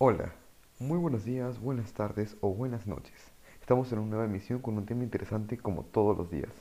Muy 0.00 0.96
buenos 0.96 1.24
días, 1.24 1.58
buenas 1.58 1.92
tardes 1.92 2.36
o 2.40 2.54
buenas 2.54 2.86
noches. 2.86 3.32
Estamos 3.60 3.90
en 3.90 3.98
una 3.98 4.10
nueva 4.10 4.26
emisión 4.26 4.60
con 4.60 4.76
un 4.76 4.86
tema 4.86 5.02
interesante 5.02 5.58
como 5.58 5.82
todos 5.86 6.16
los 6.16 6.30
días. 6.30 6.52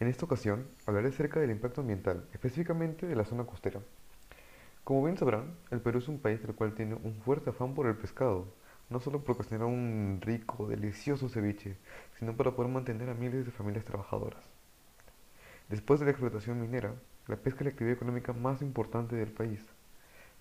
En 0.00 0.08
esta 0.08 0.24
ocasión 0.24 0.66
hablaré 0.86 1.08
acerca 1.08 1.40
del 1.40 1.50
impacto 1.50 1.82
ambiental, 1.82 2.26
específicamente 2.32 3.06
de 3.06 3.14
la 3.14 3.26
zona 3.26 3.44
costera. 3.44 3.80
Como 4.82 5.04
bien 5.04 5.18
sabrán, 5.18 5.56
el 5.70 5.82
Perú 5.82 5.98
es 5.98 6.08
un 6.08 6.20
país 6.20 6.40
del 6.40 6.54
cual 6.54 6.74
tiene 6.74 6.94
un 6.94 7.16
fuerte 7.16 7.50
afán 7.50 7.74
por 7.74 7.86
el 7.86 7.96
pescado, 7.96 8.46
no 8.88 8.98
solo 8.98 9.22
por 9.22 9.36
cocinar 9.36 9.66
un 9.66 10.20
rico, 10.22 10.68
delicioso 10.68 11.28
ceviche, 11.28 11.76
sino 12.18 12.34
para 12.34 12.52
poder 12.52 12.72
mantener 12.72 13.10
a 13.10 13.14
miles 13.14 13.44
de 13.44 13.52
familias 13.52 13.84
trabajadoras. 13.84 14.63
Después 15.68 15.98
de 15.98 16.06
la 16.06 16.12
explotación 16.12 16.60
minera, 16.60 16.94
la 17.26 17.36
pesca 17.36 17.60
es 17.60 17.64
la 17.64 17.70
actividad 17.70 17.96
económica 17.96 18.34
más 18.34 18.60
importante 18.60 19.16
del 19.16 19.32
país. 19.32 19.64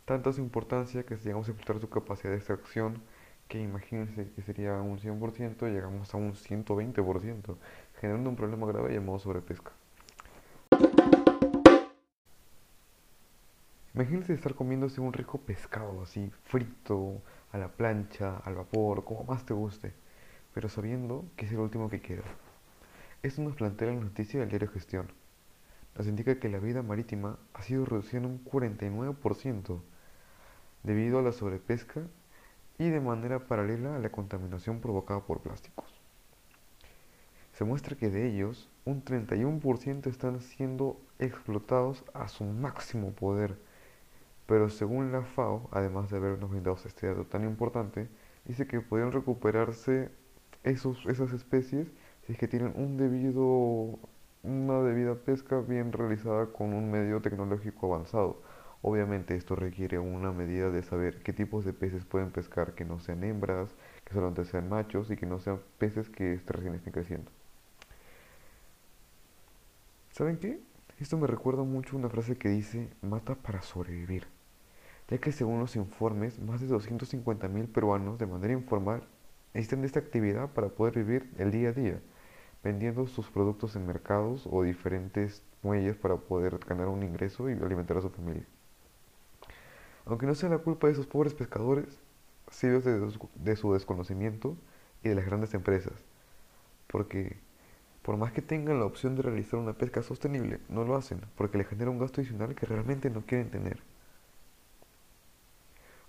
Tanta 0.04 0.34
su 0.34 0.42
importancia 0.42 1.06
que 1.06 1.16
si 1.16 1.24
llegamos 1.24 1.48
a 1.48 1.52
explotar 1.52 1.80
su 1.80 1.90
capacidad 1.90 2.32
de 2.32 2.38
extracción, 2.38 3.02
que 3.48 3.62
imagínense 3.62 4.32
que 4.36 4.42
sería 4.42 4.74
un 4.82 5.00
100%, 5.00 5.72
llegamos 5.72 6.14
a 6.14 6.18
un 6.18 6.34
120%, 6.34 7.56
generando 8.02 8.30
un 8.30 8.36
problema 8.36 8.68
grave 8.68 8.94
llamado 8.94 9.20
sobrepesca. 9.20 9.72
Imagínense 13.94 14.34
estar 14.34 14.56
comiéndose 14.56 15.00
un 15.00 15.14
rico 15.14 15.38
pescado 15.38 16.02
así, 16.02 16.32
frito, 16.44 17.22
a 17.54 17.58
la 17.58 17.70
plancha, 17.70 18.38
al 18.44 18.56
vapor, 18.56 19.06
como 19.06 19.24
más 19.24 19.46
te 19.46 19.54
guste, 19.54 19.94
pero 20.54 20.68
sabiendo 20.68 21.24
que 21.38 21.46
es 21.46 21.52
el 21.54 21.60
último 21.60 21.90
que 21.90 22.02
queda. 22.02 22.24
Esto 23.24 23.42
nos 23.42 23.56
plantea 23.56 23.88
la 23.88 24.00
noticia 24.00 24.40
del 24.40 24.50
diario 24.50 24.70
Gestión. 24.70 25.08
Nos 25.98 26.08
indica 26.08 26.40
que 26.40 26.50
la 26.50 26.60
vida 26.60 26.84
marítima 26.84 27.40
ha 27.54 27.64
sido 27.64 27.86
reducida 27.86 28.20
en 28.20 28.26
un 28.26 28.46
49% 28.46 29.82
debido 30.84 31.18
a 31.18 31.22
la 31.22 31.32
sobrepesca 31.32 32.02
y 32.78 32.90
de 32.90 33.00
manera 33.00 33.48
paralela 33.48 33.96
a 33.96 34.00
la 34.00 34.12
contaminación 34.12 34.82
provocada 34.82 35.22
por 35.22 35.42
plásticos. 35.42 36.00
Se 37.54 37.64
muestra 37.64 37.96
que 37.96 38.10
de 38.10 38.28
ellos, 38.28 38.70
un 38.86 39.04
31% 39.04 40.08
están 40.08 40.42
siendo 40.42 41.02
explotados 41.18 42.04
a 42.14 42.28
su 42.28 42.44
máximo 42.44 43.12
poder 43.14 43.58
pero 44.46 44.70
según 44.70 45.12
la 45.12 45.24
FAO, 45.24 45.70
además 45.72 46.10
de 46.10 46.18
habernos 46.18 46.50
brindado 46.50 46.78
este 46.84 47.08
dato 47.08 47.26
tan 47.26 47.44
importante, 47.44 48.10
dice 48.46 48.68
que 48.68 48.82
podrían 48.82 49.12
recuperarse 49.12 50.10
esos, 50.64 51.06
esas 51.06 51.32
especies 51.32 51.88
si 52.26 52.34
es 52.34 52.38
que 52.38 52.48
tienen 52.48 52.74
un 52.76 52.98
debido, 52.98 54.00
una 54.44 54.82
debida 54.82 55.16
pesca 55.16 55.60
bien 55.60 55.92
realizada 55.92 56.48
con 56.48 56.74
un 56.74 56.90
medio 56.90 57.22
tecnológico 57.22 57.94
avanzado. 57.94 58.42
Obviamente 58.82 59.36
esto 59.36 59.56
requiere 59.56 59.98
una 60.00 60.32
medida 60.32 60.70
de 60.70 60.84
saber 60.84 61.22
qué 61.24 61.32
tipos 61.32 61.64
de 61.64 61.74
peces 61.74 62.06
pueden 62.06 62.32
pescar 62.32 62.76
que 62.76 62.86
no 62.86 63.00
sean 63.00 63.24
hembras, 63.24 63.76
que 64.04 64.14
solamente 64.14 64.46
sean 64.46 64.70
machos 64.70 65.10
y 65.12 65.16
que 65.16 65.26
no 65.26 65.40
sean 65.40 65.60
peces 65.78 66.10
que 66.10 66.40
recién 66.48 66.76
estén 66.76 66.94
creciendo. 66.94 67.32
¿Saben 70.12 70.38
qué? 70.38 70.60
Esto 71.00 71.18
me 71.18 71.28
recuerda 71.28 71.64
mucho 71.64 71.98
una 71.98 72.10
frase 72.10 72.38
que 72.38 72.50
dice, 72.50 72.90
mata 73.02 73.36
para 73.36 73.62
sobrevivir, 73.62 74.28
ya 75.10 75.18
que 75.18 75.32
según 75.32 75.60
los 75.60 75.76
informes, 75.76 76.40
más 76.40 76.62
de 76.62 76.68
250.000 76.68 77.68
peruanos 77.68 78.20
de 78.20 78.28
manera 78.28 78.54
informal 78.54 79.04
necesitan 79.54 79.82
de 79.82 79.88
esta 79.88 80.00
actividad 80.00 80.50
para 80.52 80.70
poder 80.70 80.96
vivir 80.96 81.32
el 81.38 81.52
día 81.52 81.70
a 81.70 81.74
día, 81.74 82.02
vendiendo 82.64 83.08
sus 83.08 83.30
productos 83.30 83.76
en 83.76 83.86
mercados 83.86 84.48
o 84.50 84.64
diferentes 84.64 85.44
muelles 85.62 85.96
para 85.96 86.16
poder 86.16 86.60
ganar 86.60 86.88
un 86.88 87.04
ingreso 87.04 87.50
y 87.50 87.54
alimentar 87.54 87.98
a 87.98 88.02
su 88.02 88.10
familia. 88.10 88.46
Aunque 90.06 90.26
no 90.26 90.36
sea 90.36 90.50
la 90.50 90.58
culpa 90.58 90.88
de 90.88 90.94
esos 90.94 91.08
pobres 91.08 91.34
pescadores, 91.34 92.00
sí 92.50 92.68
de, 92.68 93.12
de 93.36 93.56
su 93.56 93.74
desconocimiento 93.74 94.58
y 95.04 95.10
de 95.10 95.16
las 95.16 95.26
grandes 95.26 95.54
empresas, 95.54 95.94
porque 96.88 97.38
por 98.02 98.18
más 98.18 98.34
que 98.34 98.42
tengan 98.42 98.80
la 98.80 98.86
opción 98.86 99.16
de 99.16 99.22
realizar 99.22 99.60
una 99.60 99.74
pesca 99.74 100.04
sostenible, 100.04 100.60
no 100.70 100.84
lo 100.84 100.96
hacen 100.96 101.22
porque 101.36 101.58
les 101.58 101.68
genera 101.68 101.90
un 101.90 102.00
gasto 102.00 102.22
adicional 102.22 102.54
que 102.54 102.66
realmente 102.66 103.10
no 103.10 103.22
quieren 103.26 103.50
tener. 103.50 103.82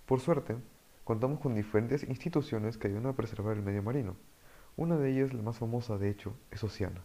Por 0.05 0.19
suerte, 0.19 0.55
contamos 1.03 1.39
con 1.39 1.55
diferentes 1.55 2.03
instituciones 2.03 2.77
que 2.77 2.87
ayudan 2.87 3.07
a 3.07 3.13
preservar 3.13 3.55
el 3.55 3.63
medio 3.63 3.81
marino. 3.81 4.15
Una 4.77 4.97
de 4.97 5.09
ellas, 5.09 5.33
la 5.33 5.41
más 5.41 5.57
famosa 5.57 5.97
de 5.97 6.09
hecho, 6.09 6.33
es 6.51 6.63
Oceana, 6.63 7.01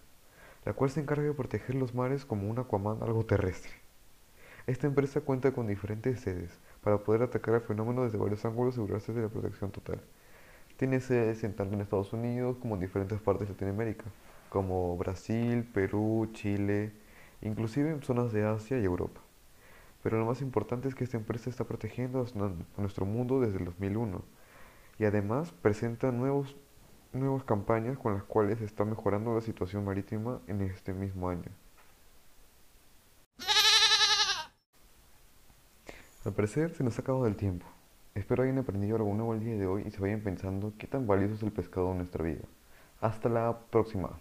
la 0.65 0.73
cual 0.73 0.91
se 0.91 1.01
encarga 1.01 1.23
de 1.23 1.35
proteger 1.35 1.77
los 1.77 1.95
mares 1.95 2.25
como 2.25 2.51
un 2.51 2.59
Aquaman 2.59 3.03
algo 3.03 3.25
terrestre. 3.25 3.71
Esta 4.67 4.87
empresa 4.87 5.21
cuenta 5.21 5.53
con 5.53 5.67
diferentes 5.67 6.21
sedes 6.21 6.59
para 6.83 6.99
poder 6.99 7.23
atacar 7.23 7.55
el 7.55 7.61
fenómeno 7.61 8.05
desde 8.05 8.19
varios 8.19 8.45
ángulos 8.45 8.75
y 8.75 8.81
asegurarse 8.81 9.13
de 9.13 9.23
la 9.23 9.29
protección 9.29 9.71
total. 9.71 10.01
Tiene 10.77 11.01
sedes 11.01 11.45
en 11.45 11.55
tanto 11.55 11.75
en 11.75 11.81
Estados 11.81 12.13
Unidos 12.13 12.57
como 12.57 12.75
en 12.75 12.81
diferentes 12.81 13.21
partes 13.21 13.47
de 13.47 13.55
Latinoamérica 13.55 14.05
como 14.49 14.97
Brasil, 14.97 15.65
Perú, 15.73 16.29
Chile, 16.33 16.93
inclusive 17.41 17.91
en 17.91 18.03
zonas 18.03 18.33
de 18.33 18.45
Asia 18.45 18.79
y 18.79 18.85
Europa. 18.85 19.21
Pero 20.03 20.19
lo 20.19 20.27
más 20.27 20.43
importante 20.43 20.89
es 20.89 20.95
que 20.95 21.05
esta 21.05 21.17
empresa 21.17 21.49
está 21.49 21.65
protegiendo 21.65 22.27
a 22.77 22.81
nuestro 22.81 23.07
mundo 23.07 23.41
desde 23.41 23.59
el 23.59 23.65
2001 23.65 24.23
y 24.99 25.05
además 25.05 25.53
presenta 25.53 26.11
nuevos, 26.11 26.57
nuevas 27.13 27.45
campañas 27.45 27.99
con 27.99 28.15
las 28.15 28.23
cuales 28.25 28.59
se 28.59 28.65
está 28.65 28.85
mejorando 28.85 29.35
la 29.35 29.41
situación 29.41 29.85
marítima 29.85 30.41
en 30.47 30.63
este 30.63 30.93
mismo 30.93 31.29
año. 31.29 31.51
Al 36.25 36.33
parecer 36.35 36.75
se 36.75 36.85
nos 36.85 36.99
ha 36.99 37.03
acabado 37.03 37.27
el 37.27 37.37
tiempo. 37.37 37.67
Espero 38.15 38.43
hayan 38.43 38.59
aprendido 38.59 38.97
algo 38.97 39.15
nuevo 39.15 39.35
el 39.35 39.41
día 39.41 39.57
de 39.57 39.67
hoy 39.67 39.85
y 39.87 39.91
se 39.91 40.01
vayan 40.01 40.21
pensando 40.21 40.73
qué 40.79 40.87
tan 40.87 41.07
valioso 41.07 41.35
es 41.35 41.43
el 41.43 41.53
pescado 41.53 41.93
en 41.93 41.99
nuestra 41.99 42.25
vida. 42.25 42.43
Hasta 43.01 43.29
la 43.29 43.59
próxima. 43.71 44.19